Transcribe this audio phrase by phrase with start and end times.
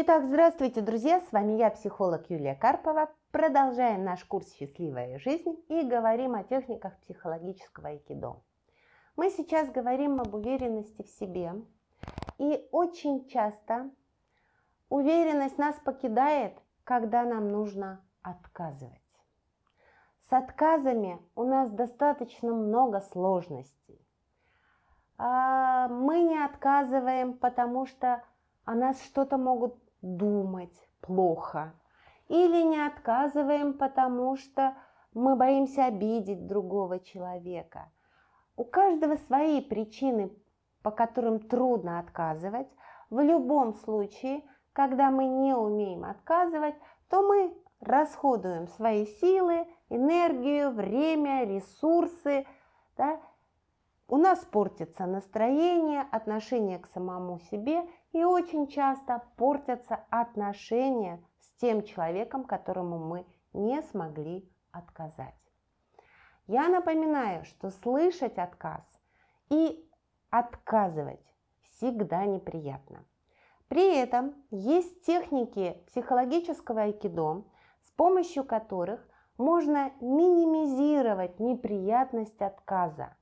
[0.00, 1.18] Итак, здравствуйте, друзья!
[1.18, 3.10] С вами я, психолог Юлия Карпова.
[3.32, 8.36] Продолжаем наш курс «Счастливая жизнь» и говорим о техниках психологического айкидо.
[9.16, 11.52] Мы сейчас говорим об уверенности в себе.
[12.38, 13.90] И очень часто
[14.88, 19.02] уверенность нас покидает, когда нам нужно отказывать.
[20.30, 24.00] С отказами у нас достаточно много сложностей.
[25.16, 28.22] А, мы не отказываем, потому что
[28.64, 31.74] о нас что-то могут думать плохо.
[32.28, 34.74] Или не отказываем, потому что
[35.14, 37.90] мы боимся обидеть другого человека.
[38.56, 40.30] У каждого свои причины,
[40.82, 42.68] по которым трудно отказывать.
[43.10, 44.42] В любом случае,
[44.72, 46.74] когда мы не умеем отказывать,
[47.08, 52.46] то мы расходуем свои силы, энергию, время, ресурсы.
[52.96, 53.20] Да?
[54.08, 61.82] У нас портится настроение, отношение к самому себе и очень часто портятся отношения с тем
[61.82, 65.34] человеком, которому мы не смогли отказать.
[66.46, 68.82] Я напоминаю, что слышать отказ
[69.50, 69.86] и
[70.30, 71.24] отказывать
[71.62, 73.04] всегда неприятно.
[73.68, 77.44] При этом есть техники психологического айкидо,
[77.82, 83.14] с помощью которых можно минимизировать неприятность отказа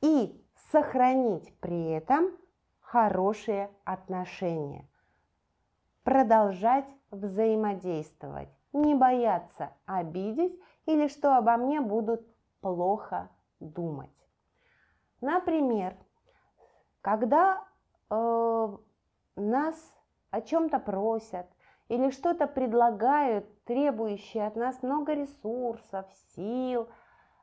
[0.00, 2.30] и сохранить при этом
[2.86, 4.88] хорошие отношения.
[6.04, 10.56] Продолжать взаимодействовать, не бояться обидеть
[10.86, 12.24] или что обо мне будут
[12.60, 13.28] плохо
[13.58, 14.10] думать.
[15.20, 15.96] Например,
[17.00, 17.64] когда
[18.08, 18.76] э,
[19.34, 19.98] нас
[20.30, 21.46] о чем-то просят
[21.88, 26.06] или что-то предлагают, требующие от нас много ресурсов,
[26.36, 26.88] сил,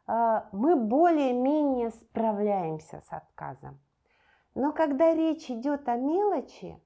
[0.07, 3.82] э, мы более-менее справляемся с отказом.
[4.55, 6.79] Но когда речь идет о мелочи,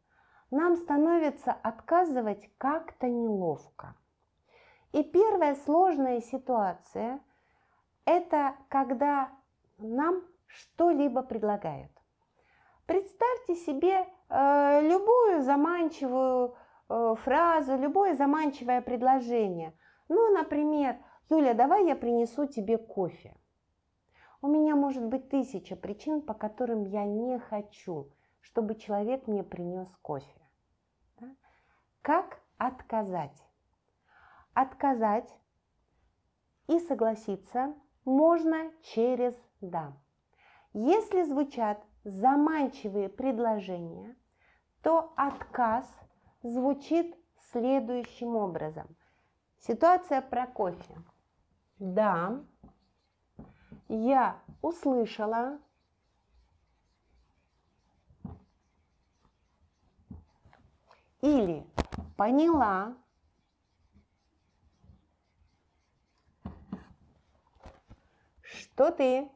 [0.51, 3.95] нам становится отказывать как-то неловко.
[4.93, 7.19] И первая сложная ситуация–
[8.05, 9.29] это когда
[9.77, 11.91] нам что-либо предлагают.
[12.85, 16.55] Представьте себе э, любую заманчивую
[16.87, 19.73] э, фразу, любое заманчивое предложение.
[20.07, 20.95] Ну, например,
[21.29, 23.35] Юля, давай я принесу тебе кофе.
[24.41, 28.11] У меня может быть тысяча причин, по которым я не хочу,
[28.41, 30.41] чтобы человек мне принес кофе.
[31.19, 31.35] Да?
[32.01, 33.43] Как отказать?
[34.53, 35.29] Отказать
[36.67, 37.73] и согласиться
[38.05, 39.93] можно через «да».
[40.73, 44.15] Если звучат заманчивые предложения,
[44.81, 45.85] то отказ
[46.43, 47.17] звучит
[47.51, 48.87] следующим образом.
[49.59, 50.95] Ситуация про кофе.
[51.79, 52.43] Да,
[53.89, 55.59] я услышала,
[61.21, 61.65] или
[62.15, 62.95] поняла,
[68.43, 69.29] что ты?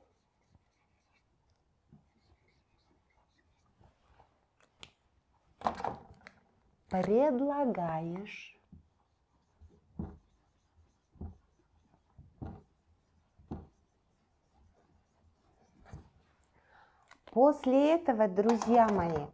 [6.90, 8.61] Предлагаешь
[17.44, 19.26] После этого, друзья мои,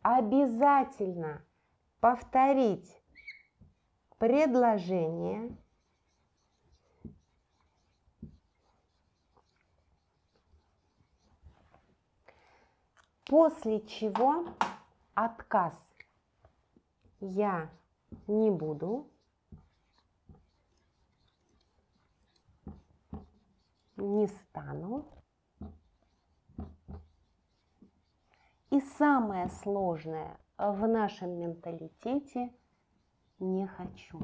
[0.00, 1.44] обязательно
[2.00, 2.90] повторить
[4.16, 5.54] предложение.
[13.26, 14.46] После чего
[15.12, 15.78] отказ
[17.20, 17.70] я
[18.26, 19.06] не буду.
[23.98, 25.04] Не стану.
[28.70, 32.52] И самое сложное в нашем менталитете–
[33.38, 34.20] не хочу.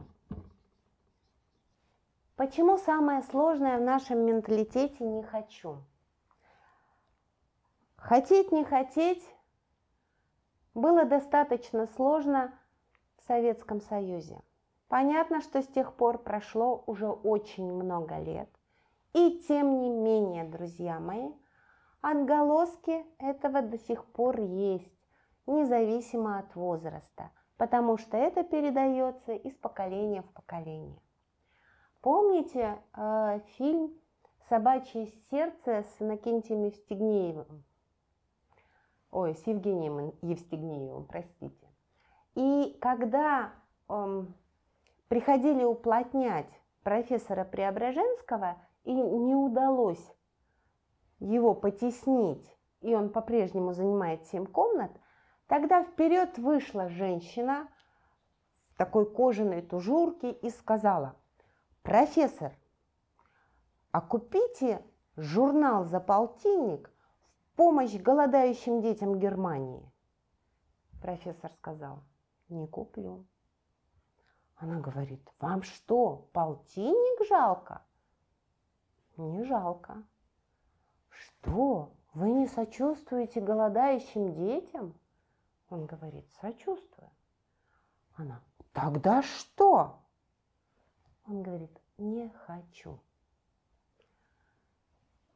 [2.36, 5.78] Почему самое сложное в нашем менталитете не хочу?
[7.96, 9.26] Хотеть, не хотеть
[10.74, 12.52] было достаточно сложно
[13.16, 14.42] в Советском Союзе.
[14.88, 18.50] Понятно, что с тех пор прошло уже очень много лет.
[19.14, 21.32] И тем не менее, друзья мои,
[22.08, 24.96] Отголоски этого до сих пор есть,
[25.48, 31.00] независимо от возраста, потому что это передается из поколения в поколение.
[32.02, 33.92] Помните э, фильм
[34.48, 37.64] «Собачье сердце» с Иннокентием Евстигнеевым?
[39.10, 41.66] Ой, с Евгением Евстигнеевым, простите.
[42.36, 43.50] И когда
[43.88, 44.24] э,
[45.08, 46.52] приходили уплотнять
[46.84, 50.14] профессора Преображенского, и не удалось
[51.18, 54.90] его потеснить, и он по-прежнему занимает 7 комнат,
[55.46, 57.68] тогда вперед вышла женщина,
[58.76, 61.16] такой кожаной тужурке и сказала,
[61.82, 62.52] профессор,
[63.90, 64.84] а купите
[65.16, 66.90] журнал за полтинник
[67.46, 69.90] в помощь голодающим детям Германии.
[71.00, 72.02] Профессор сказал,
[72.48, 73.26] не куплю.
[74.56, 77.82] Она говорит, вам что, полтинник жалко?
[79.16, 80.02] Не жалко.
[81.18, 84.94] Что, вы не сочувствуете голодающим детям?
[85.68, 87.10] Он говорит, сочувствую.
[88.14, 88.40] Она,
[88.72, 89.98] тогда что?
[91.26, 92.98] Он говорит, не хочу.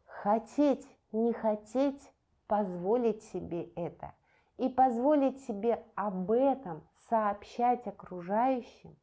[0.07, 2.13] Хотеть, не хотеть,
[2.47, 4.13] позволить себе это
[4.57, 8.97] и позволить себе об этом сообщать окружающим,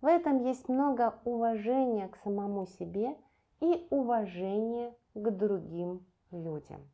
[0.00, 3.16] в этом есть много уважения к самому себе
[3.64, 6.90] и уважения к другим людям.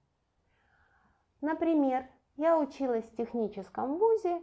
[1.41, 2.07] Например,
[2.37, 4.41] я училась в техническом вузе,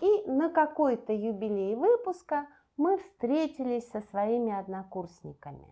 [0.00, 2.46] и на какой-то юбилей выпуска
[2.76, 5.66] мы встретились со своими однокурсниками.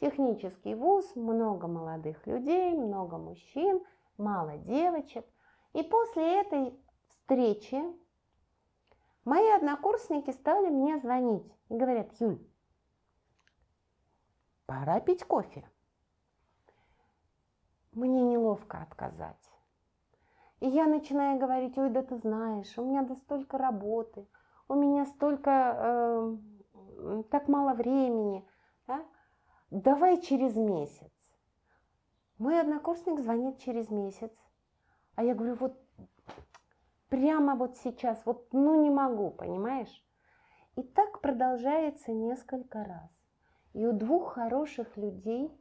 [0.00, 3.82] Технический вуз, много молодых людей, много мужчин,
[4.16, 5.24] мало девочек.
[5.72, 7.82] И после этой встречи
[9.24, 12.38] мои однокурсники стали мне звонить и говорят, Юль,
[14.66, 15.68] пора пить кофе.
[17.92, 19.50] Мне неловко отказать.
[20.60, 24.26] И я начинаю говорить, ой, да ты знаешь, у меня да столько работы,
[24.68, 26.36] у меня столько,
[26.98, 28.46] э, так мало времени.
[28.86, 29.04] Да?
[29.70, 31.12] Давай через месяц.
[32.38, 34.32] Мой однокурсник звонит через месяц.
[35.14, 35.78] А я говорю, вот
[37.08, 40.04] прямо вот сейчас, вот ну не могу, понимаешь?
[40.76, 43.13] И так продолжается несколько раз.
[43.74, 45.52] И у двух хороших людей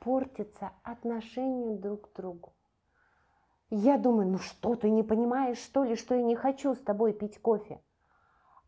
[0.00, 2.52] портится отношение друг к другу.
[3.70, 7.12] Я думаю, ну что, ты не понимаешь, что ли, что я не хочу с тобой
[7.12, 7.80] пить кофе?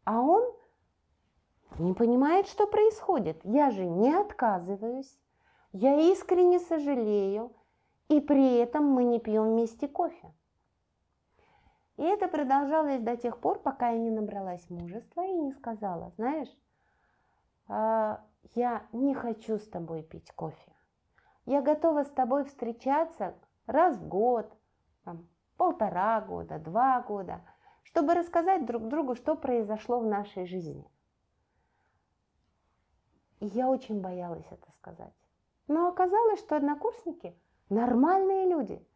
[0.05, 0.55] А он
[1.79, 3.41] не понимает, что происходит.
[3.43, 5.19] Я же не отказываюсь,
[5.73, 7.53] я искренне сожалею,
[8.09, 10.33] и при этом мы не пьем вместе кофе.
[11.97, 16.57] И это продолжалось до тех пор, пока я не набралась мужества и не сказала, знаешь,
[17.67, 18.25] а,
[18.55, 20.73] я не хочу с тобой пить кофе.
[21.47, 23.35] Я готова с тобой встречаться
[23.67, 24.53] раз в год,
[25.05, 27.43] там, полтора года, два года,
[27.83, 30.89] чтобы рассказать друг другу, что произошло в нашей жизни.
[33.41, 35.13] И я очень боялась это сказать.
[35.69, 37.37] Но оказалось, что однокурсники
[37.69, 38.87] нормальные люди.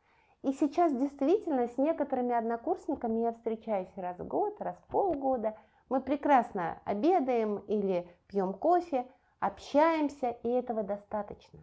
[0.43, 5.57] И сейчас действительно с некоторыми однокурсниками я встречаюсь раз в год, раз в полгода.
[5.89, 9.07] Мы прекрасно обедаем или пьем кофе,
[9.41, 11.61] общаемся, и этого достаточно.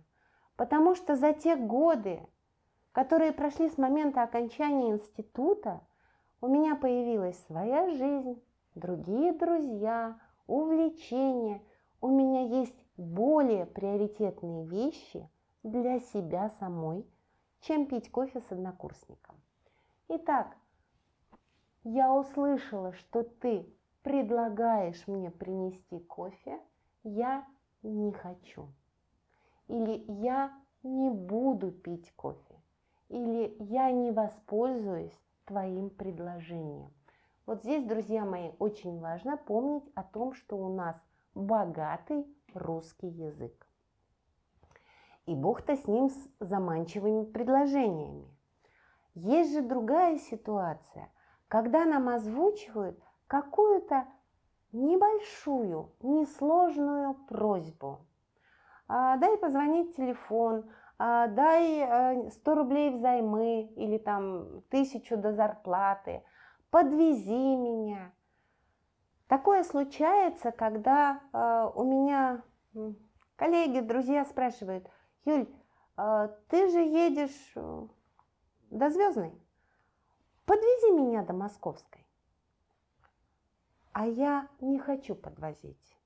[0.55, 2.19] Потому что за те годы,
[2.91, 5.81] которые прошли с момента окончания института,
[6.41, 8.41] у меня появилась своя жизнь,
[8.75, 11.61] другие друзья, увлечения–
[12.05, 15.27] у меня есть более приоритетные вещи
[15.63, 17.03] для себя самой,
[17.61, 19.41] чем пить кофе с однокурсником.
[20.09, 20.55] Итак,
[21.83, 23.65] я услышала, что ты
[24.03, 26.59] предлагаешь мне принести кофе,
[27.01, 27.43] я
[27.89, 28.67] не хочу.
[29.67, 30.51] Или я
[30.83, 32.61] не буду пить кофе.
[33.09, 36.91] Или я не воспользуюсь твоим предложением.
[37.45, 40.95] Вот здесь, друзья мои, очень важно помнить о том, что у нас–
[41.35, 43.67] богатый русский язык.
[45.25, 48.27] И Бог-то с ним с заманчивыми предложениями.
[49.13, 51.11] Есть же другая ситуация,
[51.47, 54.07] когда нам озвучивают какую-то
[54.75, 57.99] небольшую, несложную просьбу.
[58.87, 66.23] А, дай позвонить телефон, а, дай 100 э, рублей взаймы или там тысячу до зарплаты,
[66.69, 68.11] подвези меня–
[69.27, 72.43] Такое случается, когда э, у меня
[73.35, 74.87] коллеги, друзья спрашивают,
[75.25, 75.47] Юль,
[75.97, 77.53] э, ты же едешь
[78.69, 79.33] до Звездной,
[80.45, 82.04] подвези меня до Московской.
[83.95, 85.97] А я не хочу подвозить.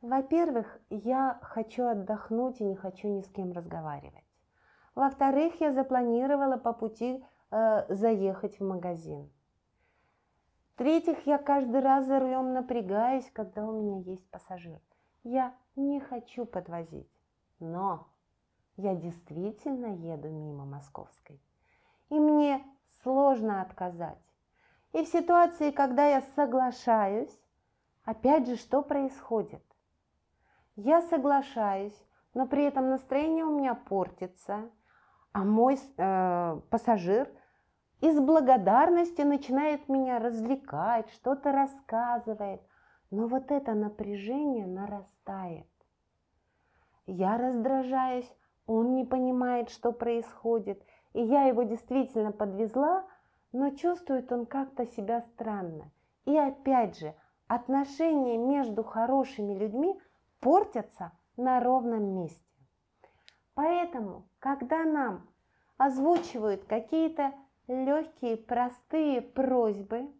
[0.00, 4.24] Во-первых, я хочу отдохнуть и не хочу ни с кем разговаривать.
[4.94, 9.28] Во-вторых, я запланировала по пути э, заехать в магазин.
[10.74, 14.80] В-третьих, я каждый раз за рулем напрягаюсь, когда у меня есть пассажир.
[15.24, 17.10] Я не хочу подвозить,
[17.58, 18.06] но
[18.76, 21.42] я действительно еду мимо Московской.
[22.10, 22.64] И мне
[23.02, 24.22] сложно отказать.
[24.94, 27.38] И в ситуации, когда я соглашаюсь,
[28.04, 29.62] опять же, что происходит?
[30.76, 31.96] Я соглашаюсь,
[32.32, 34.70] но при этом настроение у меня портится,
[35.32, 37.28] а мой э, пассажир–
[38.04, 42.60] из благодарности начинает меня развлекать, что-то рассказывает.
[43.10, 45.66] Но вот это напряжение нарастает.
[47.06, 48.30] Я раздражаюсь,
[48.66, 50.82] он не понимает, что происходит,
[51.14, 53.06] и я его действительно подвезла,
[53.54, 55.92] но чувствует он как-то себя странно.
[56.24, 57.14] И опять же,
[57.46, 59.96] отношения между хорошими людьми
[60.40, 62.42] портятся на ровном месте.
[63.54, 65.28] Поэтому, когда нам
[65.76, 67.32] озвучивают какие-то
[67.68, 70.12] легкие, простые просьбы,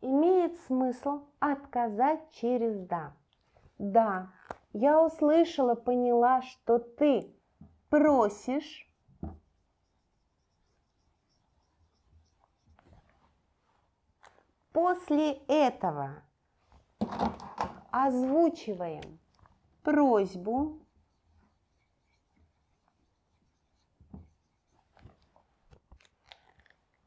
[0.00, 3.12] имеет смысл отказать через «да».
[3.78, 4.30] Да,
[4.72, 7.34] я услышала, поняла, что ты
[7.90, 8.83] просишь,
[14.74, 16.24] После этого
[17.92, 19.20] озвучиваем
[19.84, 20.80] просьбу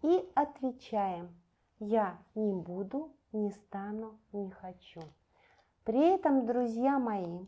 [0.01, 1.35] и отвечаем
[1.79, 5.01] «Я не буду, не стану, не хочу».
[5.83, 7.45] При этом, друзья мои,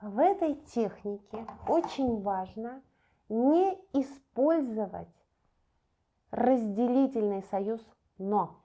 [0.00, 2.84] в этой технике очень важно
[3.28, 5.08] не использовать
[6.30, 7.84] разделительный союз
[8.16, 8.63] «но».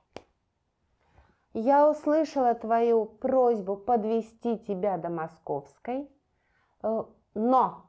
[1.62, 6.10] Я услышала твою просьбу подвести тебя до Московской,
[6.82, 7.86] э, но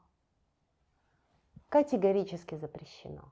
[1.69, 3.31] категорически запрещено.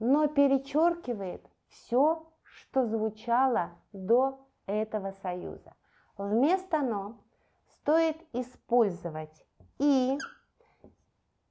[0.00, 5.76] Но перечеркивает все, что звучало до этого союза.
[6.18, 7.16] Вместо «но»
[7.68, 9.46] стоит использовать
[9.78, 10.18] «и»,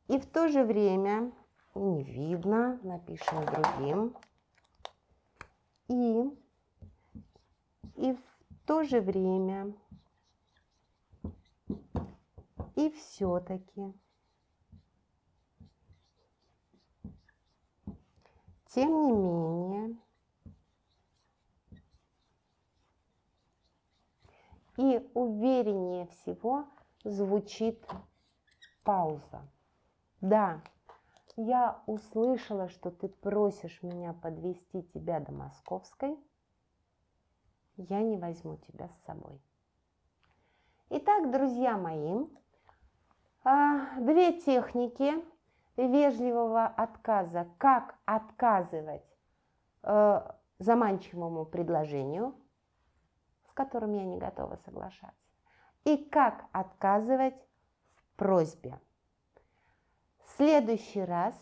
[0.10, 1.32] и в то же время,
[1.76, 4.18] не видно, напишем другим,
[5.88, 6.30] «и»,
[8.00, 9.74] и в то же время
[12.76, 13.94] и все-таки.
[18.68, 19.98] Тем не менее,
[24.78, 26.68] и увереннее всего
[27.04, 27.84] звучит
[28.84, 29.42] пауза.
[30.22, 30.62] Да,
[31.36, 36.18] я услышала, что ты просишь меня подвести тебя до Московской–
[37.84, 39.42] я не возьму тебя с собой.
[40.90, 42.26] Итак, друзья мои,
[43.44, 45.14] а, две техники
[45.78, 47.48] вежливого отказа.
[47.58, 49.06] Как отказывать
[49.84, 52.36] э, заманчивому предложению,
[53.48, 55.16] с которым я не готова соглашаться,
[55.86, 57.40] и как отказывать
[57.96, 58.78] в просьбе.
[60.26, 61.34] В следующий раз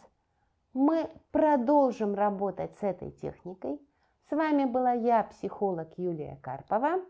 [0.73, 3.81] мы продолжим работать с этой техникой–
[4.29, 7.01] с вами была я, психолог Юлия Карпова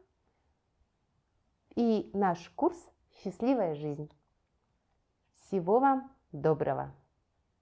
[1.76, 2.78] и наш курс
[3.12, 4.12] «Счастливая жизнь».
[5.34, 6.94] Всего вам доброго!